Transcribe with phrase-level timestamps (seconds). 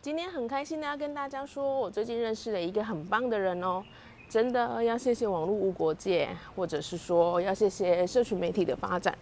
[0.00, 3.82] 今天很开心的要跟大家说，我最近认识了一个很棒的人哦。
[4.28, 9.12] 真的要谢谢网络无国界，或者是说要谢谢社群媒体的发展，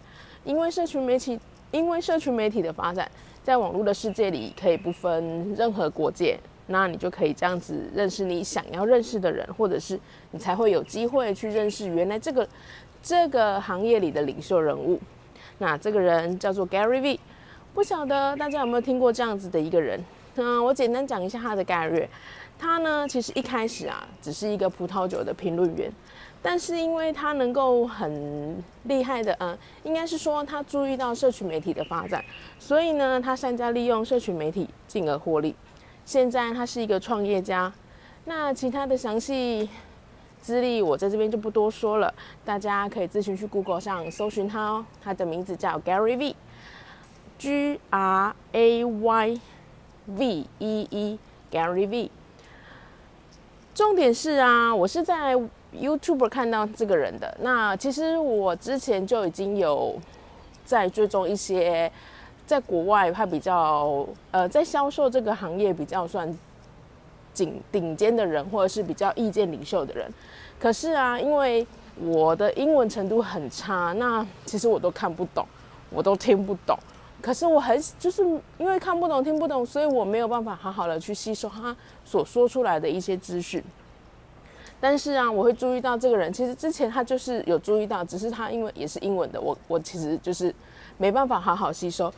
[0.43, 1.39] 因为社群媒体，
[1.71, 3.09] 因为社群媒体的发展，
[3.41, 9.99] 在网络的世界里可以不分任何国界，那你就可以这样子认识你想要认识的人，或者是
[10.29, 12.47] 你才会有机会去认识原来这个
[13.01, 14.99] 这个行业里的领袖人物。
[15.57, 17.19] 那这个人叫做 Gary V，
[17.73, 19.99] 不晓得大家有没有听过这样子的一个人？
[20.37, 22.07] 嗯，我简单讲一下他的概略。
[22.59, 25.91] 他呢，其实一开始啊，只是一个葡萄酒的评论员，
[26.41, 32.23] 但是因为他能够很厉害的，嗯，应该是说他注意到社群媒体的发展，
[32.57, 35.55] 所以呢，他善加利用社群媒体，进而获利。
[36.03, 37.71] 现在他是一个创业家。
[38.25, 39.69] 那其他的详细
[40.41, 44.85] 资历，我在这边就不多说了，大家可以自行去 Google 上搜寻他哦。
[45.01, 49.39] 他的名字叫 Gary V，G R A Y
[50.07, 52.09] V E E，Gary V。
[53.75, 55.35] 重点是啊，我是在
[55.71, 57.37] YouTube 看到这个人的。
[57.41, 59.95] 那其实我之前就已经有
[60.65, 61.91] 在追踪一些
[62.45, 66.33] 在国外他比较呃在销售这个行业比较算
[67.33, 70.11] 顶顶尖的人，或者是比较意见领袖的人。
[70.57, 71.67] 可是啊，因为
[71.99, 75.45] 我的英文程度很差，那其实我都看不懂，
[75.91, 76.75] 我都听不懂。
[77.27, 78.23] 可是我很就是
[78.57, 81.75] 因为看不懂、听不懂，所以我没有办法好好的去吸收他
[82.05, 83.61] 所说出来的一些资讯。
[84.79, 90.55] 但是啊，我会注意到这个人，其实之前他就是有注意到，只是他因为也是英文的，我我其实就是
[90.95, 92.09] 没办法好好吸收。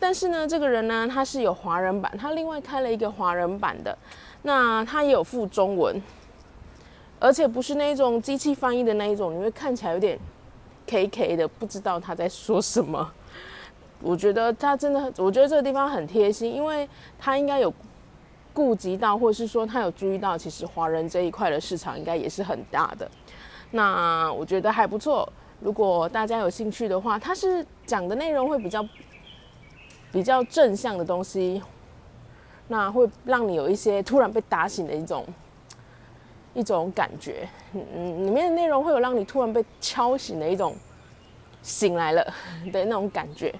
[0.00, 3.96] 但是呢，这个人呢，他是有华人版，他另外开了一个华人版的，
[4.42, 6.02] 那他也有附中文，
[7.20, 10.18] 而且不是那种机器翻译的那一种，你会看起来有点
[10.88, 13.12] K K 的，不知道他在说什么。
[14.02, 17.72] 我觉得他真的，我觉得这个地方很贴心，因为他应该有
[18.52, 23.10] 顾及到，或者是说他有注意到，其实华人这一块的市场应该也是很大的。
[23.70, 25.30] 那我觉得还不错。
[25.60, 28.86] 如果大家有兴趣的话，他是讲的内容会比较
[30.12, 31.62] 比较正向的东西，
[32.68, 35.24] 那会让你有一些突然被打醒的一种
[36.52, 37.48] 一种感觉。
[37.72, 40.74] 嗯，里面的内容会有让你突然被敲醒的一种
[41.66, 42.22] 醒来了
[42.72, 43.52] 的那种感觉。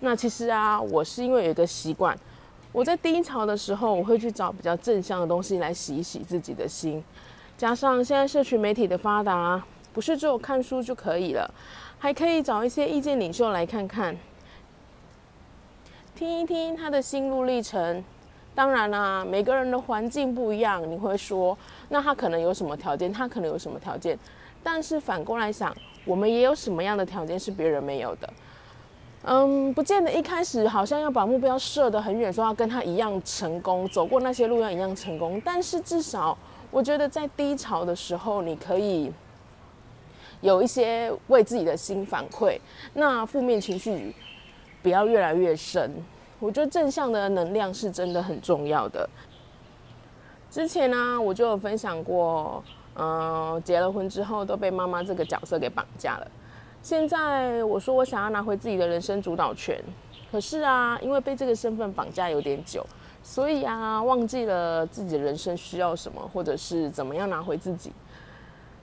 [0.00, 2.18] 那其实啊，我是因为有一个习惯，
[2.72, 7.04] 我在低潮的时候，我会去找比较正向的东西来洗一洗自己的心。
[7.56, 9.62] 加上现在社群媒体的发达，
[9.92, 11.48] 不是只有看书就可以了，
[11.98, 14.16] 还可以找一些意见领袖来看看，
[16.16, 18.02] 听一听他的心路历程。
[18.56, 21.56] 当然啦，每个人的环境不一样，你会说，
[21.88, 24.18] 那他可能有什么条件，他可能有什么条件。
[24.62, 28.32] 但是反过来想，我们也有什么样的条件是别人没有的？
[29.26, 35.40] 嗯，不见得一开始好像要把目标设得很远，说要跟他一样成功，走过那些路要一样成功。
[35.42, 36.36] 但是至少，
[36.70, 39.10] 我觉得在低潮的时候，你可以
[40.42, 42.58] 有一些为自己的心反馈，
[42.92, 44.14] 那负面情绪
[44.82, 45.90] 不要越来越深。
[46.38, 49.08] 我觉得正向的能量是真的很重要的。
[50.50, 52.62] 之前呢，我就有分享过，
[52.96, 56.26] 嗯，结了婚之后都被妈妈这个角色给绑架了。
[56.80, 59.82] 现在我说我想要拿回自己的人生主导权，
[60.30, 62.86] 可是啊，因为被这个身份绑架有点久，
[63.22, 67.90] 所以啊，忘记了自己的人生需要什么，或者是怎么样拿回自己。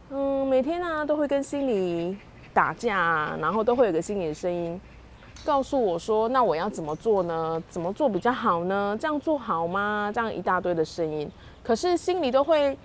[0.09, 2.17] 嗯，每天呢都会跟心里
[2.53, 4.81] 打架，然后都会有个心里的声音
[5.45, 7.63] 告诉我说：“那我要怎么做呢？
[7.69, 8.97] 怎么做比较好呢？
[8.99, 11.31] 这样做好吗？”这样一大堆的声音，
[11.63, 12.75] 可是心里都会。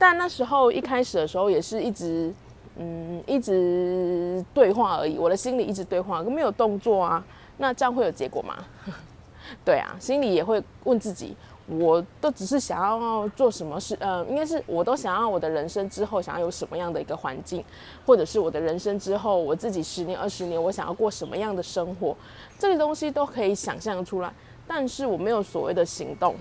[0.00, 2.34] 但那时候一开始的时候，也是一直。
[2.76, 7.22] 嗯，一直对话而已，我的心里一直对话，没有动作啊。
[7.58, 8.56] 那这样会有结果吗？
[9.66, 11.36] 对啊，心里也会问自己，
[11.66, 17.62] 我都只是想要做什么事，呃，应该是我都想要我的人生之后想要有什么样的一个环境，
[18.06, 22.16] 或者是我的人生之后我自己十年、二十年我想要过什么样的生活，
[22.58, 24.32] 这个东西都可以想象出来，
[24.66, 26.34] 但是我没有所谓的行动。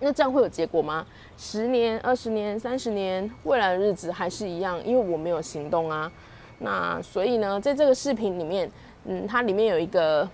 [0.00, 1.06] 那这样会有结果吗？
[1.38, 6.10] 十年、二十年、三十年，未来的日子还是一样，因为我没有行动啊。
[6.58, 8.70] 那所以呢，在这个视频里面，
[9.04, 10.28] 嗯，它里面有一个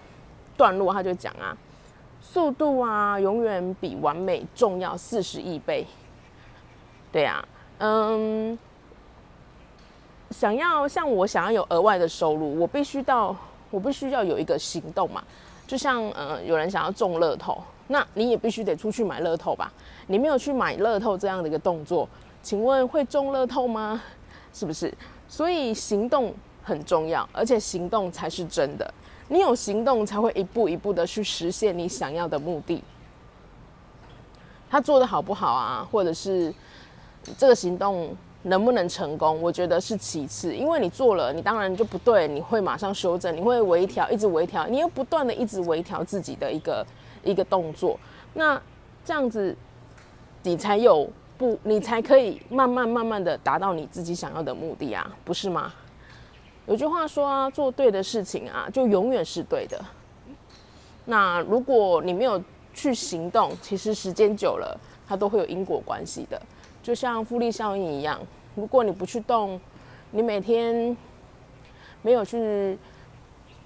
[0.56, 1.56] 段落，他就讲啊，
[2.20, 5.86] 速度啊，永远比完美重要四十亿倍。
[7.12, 7.44] 对呀，
[7.78, 8.58] 嗯，
[10.30, 13.34] 想要像我想要有额外的收入，我必须到，
[13.70, 15.24] 我必须要有一个行动嘛。
[15.66, 19.72] 就像呃，有人想要中乐透，那你也必须得出去买乐透吧？
[20.06, 22.08] 你没有去买乐透这样的一个动作，
[22.40, 24.00] 请问会中乐透吗？
[24.54, 24.94] 是不是？
[25.26, 26.32] 所以行动
[26.62, 28.94] 很重要，而且行动才是真的。
[29.26, 32.80] 你有行动，才会一步一步的去实现你想要的目的。
[34.70, 35.88] 他做的好不好啊？
[35.90, 36.54] 或者是
[37.36, 39.42] 这个行动能不能成功？
[39.42, 46.86] 我觉得是其次，因为你做了，你当然就不对，你会马上修正，你会微调，一直微调，你又不断的一直微调自己的一个
[47.22, 47.98] 一个动作。
[48.34, 48.60] 那
[49.04, 49.56] 这样子，
[50.42, 55.72] 你才有不，你才可以慢慢慢慢的达到你自己想要的目的啊，不是吗？
[56.66, 59.82] 有句话说啊，做对的事情啊，就永远是对的。
[61.06, 62.40] 那如果你没有
[62.72, 64.78] 去行动，其实时间久了，
[65.08, 66.40] 它都会有因果关系的。
[66.82, 68.20] 就像复利效应一样，
[68.54, 69.60] 如果你不去动，
[70.12, 70.96] 你每天
[72.02, 72.78] 没有去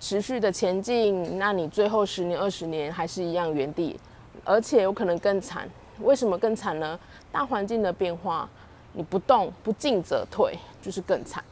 [0.01, 3.99] 持续的前进，那你最后十年、二十年还是一样原地，
[4.45, 5.69] 而且有可能更惨。
[6.01, 6.99] 为什么更惨呢？
[7.31, 8.49] 大环境的变化，
[8.93, 11.43] 你不动不进则退，就是更惨。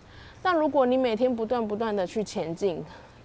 [0.43, 2.85] 但如果你每天不断不断的去前进，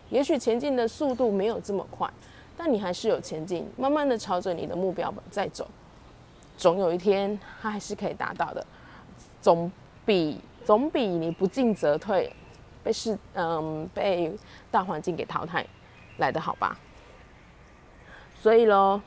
[0.10, 2.08] 也许前进的速度没有这么快，
[2.56, 5.68] 但你还是有前进，慢慢的朝着你的目标在走，
[6.56, 8.66] 总有一天它还是可以达到的，
[9.42, 9.72] 总
[10.06, 12.32] 比总比你不进则退，
[12.88, 14.34] 被是嗯被
[14.72, 15.66] 大环境给淘汰
[16.20, 16.78] 来的好吧？
[18.42, 19.02] 所以喽，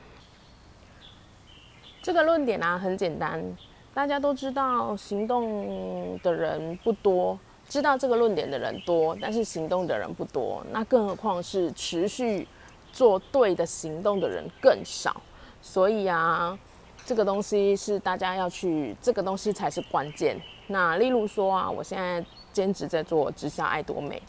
[2.03, 3.43] 这个论点啊很简单，
[3.91, 7.39] 大家都知道行动的人不多。
[7.67, 10.63] 知道这个论点的人多，但是行动的人不多。
[10.71, 12.47] 那更何况是持续
[12.91, 15.19] 做对的行动的人更少。
[15.61, 16.57] 所以啊，
[17.05, 20.39] 这个东西是大家要去，这个东西才是关键。
[20.67, 24.21] 那例如说啊，我现在兼职在做直销爱多美，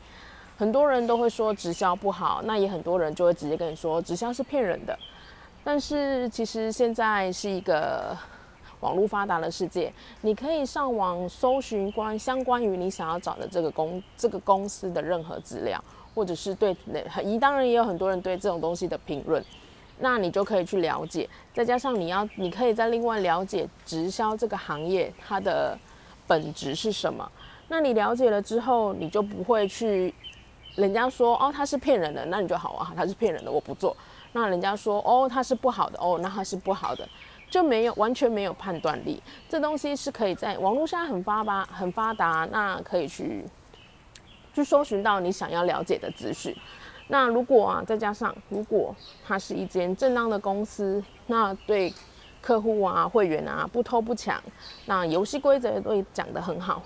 [0.56, 4.98] 很多人都会说直销不好，那也很多人就会直接跟你说直销是骗人的。
[5.64, 8.16] 但是其实现在是一个。
[8.80, 9.92] 网络发达的世界，
[10.22, 15.80] 你可以上网搜寻关相关于你想要找的这个公这个公司的任何资料，
[16.16, 16.76] 或者是对
[17.08, 19.40] 很当然也有很多人对这种东西的评论，
[20.00, 21.28] 那你就可以去了解。
[21.54, 25.78] 再加上你要，你可以在另外了解直销这个行业它的
[26.26, 27.30] 本质是什么。
[27.72, 30.12] 那你了解了之后，你就不会去
[30.74, 33.96] 人家说哦他是骗人的，那你就好啊，他是骗人的，我不做。
[34.32, 37.08] 那人家说哦他是不好的，哦那他是不好的。
[37.48, 43.42] 就没有完全没有判断力，这东西是可以在网络上很发达很发达，那可以去
[44.52, 46.54] 去搜寻到你想要了解的资讯。
[47.08, 51.90] 那如果啊，再加上如果它是一间正当的公司，那对
[52.42, 54.42] 客户啊、会员啊不偷不抢，
[54.84, 56.82] 那游戏规则都讲得很好，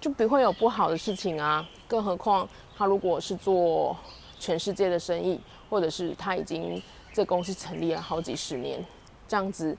[0.00, 1.68] 就不会有不好的事情啊。
[1.86, 3.96] 更何况他如果是做
[4.38, 5.38] 全世界的生意，
[5.68, 6.82] 或者是他已经。
[7.12, 8.80] 这公司成立了好几十年，
[9.26, 9.76] 这样子，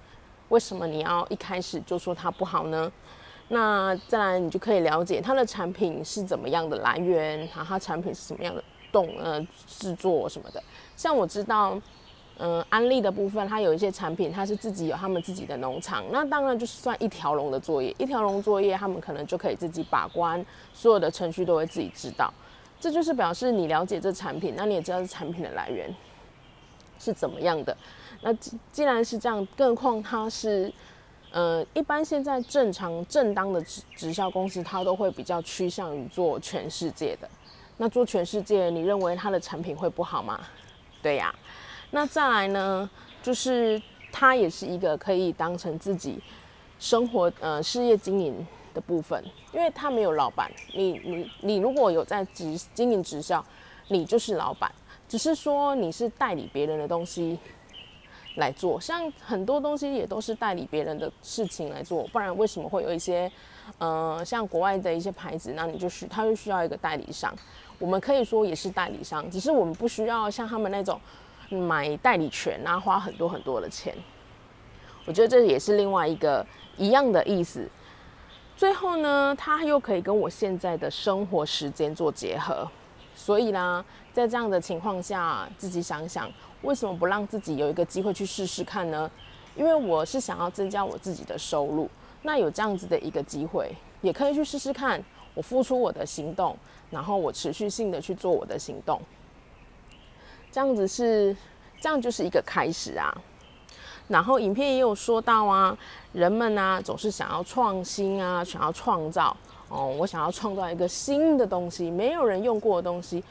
[0.49, 2.91] 为什么你要一开始就说他不好呢？
[3.47, 10.61] 那再来，你就可以了解它的产品是怎么样的来源，啊，它产品是什么样的动呃制作什么的。
[10.97, 11.79] 像我知道，
[12.43, 20.43] 嗯，安利的部分，它有一些产品，它是自己有他们自己的农场，那当然就是算一条龙的作业，一条龙作业，他们可能就可以自己把关，
[20.73, 22.33] 所有的程序都会自己知道。
[22.79, 25.93] 这就是表示你了解这产品，那你也知道这产品的来源。
[26.97, 27.77] 是怎么样的？
[28.21, 28.33] 那
[28.71, 30.73] 既然是这样，更何况它是，
[31.31, 37.29] 呃，一般现在正常正当的直直销公司，它都会比较趋向于做全世界的。
[37.77, 40.39] 那做全世界，你认为它的产品会不好吗？
[41.03, 41.31] 对呀。
[41.91, 42.89] 那再来呢，
[43.21, 43.81] 就是
[44.11, 46.19] 它也是一个可以当成自己
[46.79, 50.49] 生活呃事业经营的部分，因为它没有老板。
[50.73, 53.45] 你你你如果有在直经营直销，
[53.89, 54.71] 你就是老板。
[55.07, 57.37] 只是说你是代理别人的东西
[58.37, 63.29] 来做，像很多东西也都是代理别人的事情来做，不然为什么会有一些，
[63.77, 67.35] 呃，像国外的一些牌子，那你就需他就需要一个代理商，
[67.77, 70.97] 我们可以说也是代理商，只是我们不需要像他们那种
[71.51, 73.95] 买代理权啊，花很多很多的钱。
[75.05, 76.45] 我觉得这也是另外一个
[76.77, 77.67] 一样的意思。
[78.55, 82.67] 最后呢，它又可以跟我现在的生活时间做结合。
[83.15, 86.31] 所以呢，在这样的情况下，自己想想，
[86.61, 89.09] 为什么不让自己有一个机会去试试看呢？
[89.55, 91.89] 因为我是想要增加我自己的收入，
[92.21, 95.03] 那有这样子的一个机会，也可以去试试看。
[95.33, 96.55] 我付出我的行动，
[96.89, 99.01] 然后我持续性的去做我的行动，
[100.51, 101.35] 这样子是
[101.79, 103.15] 这样就是一个开始啊。
[104.07, 105.77] 然后影片也有说到啊，
[106.11, 109.35] 人们呢总是想要创新啊，想要创造
[109.69, 113.23] 哦，我想要创造一个新的东西，没有人用过的东西，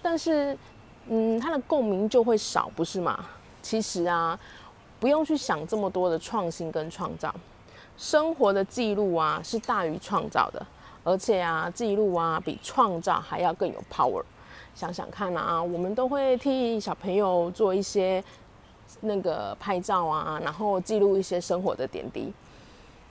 [0.00, 0.56] 但是
[1.08, 3.26] 嗯，它的共鸣就会少，不是吗？
[3.60, 4.38] 其实啊，
[5.00, 7.34] 不用去想这么多的创新跟创造，
[7.96, 10.64] 生活的记录啊是大于创造的，
[11.02, 14.22] 而且啊，记录啊比创造还要更有 power。
[14.78, 18.22] 想想看啊，我们都会替小朋友做一些。
[19.02, 22.32] 那个拍照啊，然后记录一些生活的点滴。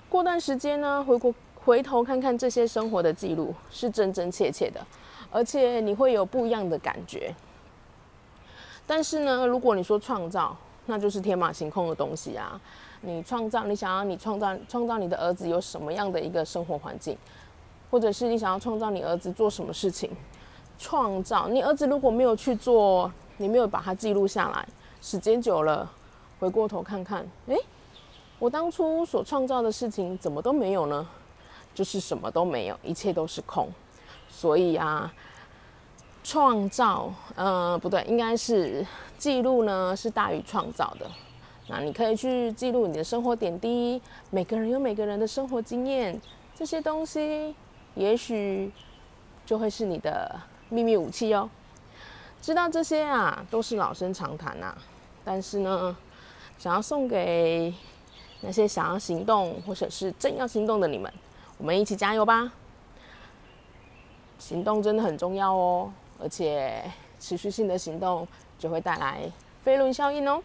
[0.10, 4.84] 过段时间呢，回过回头看看这些生活的记录，是真真切切的，
[5.32, 7.34] 而且你会有不一样的感觉。
[8.88, 10.58] 但是呢，如果你说创造，
[10.88, 12.60] 那就是天马行空的东西啊。
[13.02, 17.16] 你创造，你想要你创造创造你的儿子有什么样的一个生活环境，
[17.92, 20.10] 或者是你想要创造你儿子做什么事情？
[20.78, 24.68] 创造你儿子如果没有去做，你没有把它记录下来。
[25.02, 25.90] 时间久了，
[26.40, 27.56] 回过头看看，哎，
[28.40, 31.08] 我当初所创造的事情怎么都没有呢？
[31.74, 33.70] 就是什么都没有，一切都是空。
[34.28, 35.14] 所以啊，
[36.24, 38.86] 创造，呃，不对，应该是
[39.18, 41.06] 记录呢是大于创造的。
[41.70, 46.20] 那你可以去记录你的生活点滴，每个人有每个人的生活经验，
[46.56, 47.56] 这些东西
[47.94, 48.72] 也许
[49.46, 50.36] 就会是你的
[50.70, 51.50] 秘密武器哦。
[52.42, 54.76] 知道这些啊，都是老生常谈呐。
[55.26, 55.96] 但是呢，
[56.58, 57.74] 想要送给
[58.42, 61.12] 那些想要行动或者是正要行动的你们，
[61.58, 62.52] 我们一起加油吧！
[64.40, 66.84] 行动真的很重要哦，而且
[67.20, 68.28] 持续性的行动
[68.60, 69.30] 就会带来
[69.64, 70.42] 飞轮效应哦。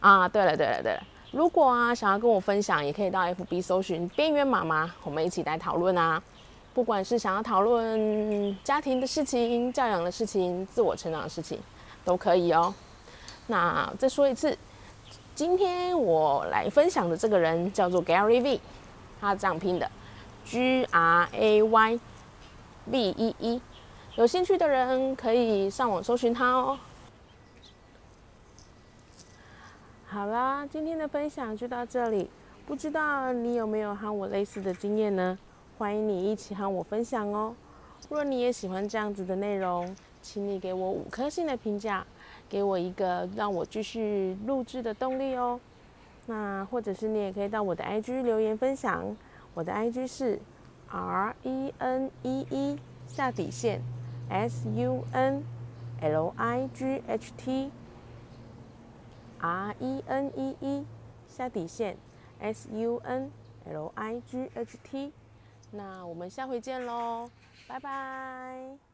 [0.00, 6.22] 啊，对了对了对了，如果啊想要跟我分享，也可以到 FB 搜寻“边缘妈妈”，我们一起来讨论啊。
[6.78, 11.58] 不管是想要讨论家庭的事情、教养的事情、自我成长的事情，
[12.04, 12.72] 都可以哦。
[13.48, 14.56] 那再说一次，
[15.34, 18.60] 今天我来分享的这个人叫做 Gary V，
[19.20, 19.90] 他这样拼的
[20.44, 22.00] ，G R A Y
[22.86, 23.60] V E E。
[24.14, 26.78] 有兴趣的人可以上网搜寻他哦。
[30.06, 32.30] 好啦，今天的分享就到这里。
[32.68, 35.36] 不知道你有没有和我类似的经验呢？
[35.78, 37.54] 欢迎你一起和我分享哦。
[38.08, 42.04] 若你也喜欢这样子的内容，请你给我五颗星的评价。
[42.48, 45.60] 给我一个让我继续录制的动力哦。
[46.26, 49.16] 那或者是你也可以到我的 IG 留言分享，
[49.54, 50.40] 我的 IG 是
[50.90, 53.80] R E N E E 下底线
[54.28, 55.44] S U N
[56.00, 57.70] L I G H T
[59.38, 60.84] R E N E E
[61.28, 61.96] 下底线
[62.40, 63.30] S U N
[63.70, 65.12] L I G H T。
[65.70, 67.30] 那我们下回见喽，
[67.66, 68.87] 拜拜。